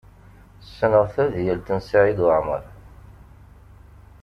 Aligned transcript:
Ssneɣ 0.67 1.05
tadyalt 1.13 1.67
n 1.77 1.79
Saɛid 1.81 2.19
Waɛmaṛ. 2.23 2.63